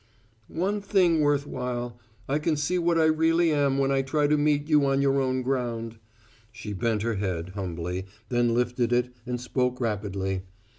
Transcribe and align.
"One 0.47 0.81
thing 0.81 1.19
worth 1.21 1.45
while: 1.45 1.99
I 2.27 2.39
can 2.39 2.57
see 2.57 2.79
what 2.79 2.97
I 2.97 3.05
really 3.05 3.51
am 3.51 3.77
when 3.77 3.91
I 3.91 4.01
try 4.01 4.25
to 4.25 4.35
meet 4.35 4.67
you 4.67 4.83
on 4.87 4.99
your 4.99 5.21
own 5.21 5.43
ground." 5.43 5.99
She 6.51 6.73
bent 6.73 7.03
her 7.03 7.17
head, 7.17 7.49
humbly, 7.49 8.07
then 8.29 8.55
lifted 8.55 8.91
it, 8.93 9.13
and 9.27 9.39
spoke 9.39 9.79
rapidly. 9.79 10.41